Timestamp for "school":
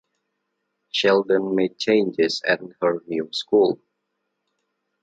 3.33-3.79